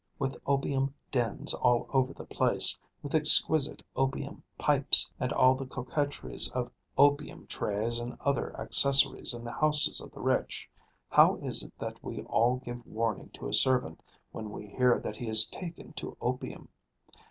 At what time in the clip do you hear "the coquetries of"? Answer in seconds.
5.53-6.71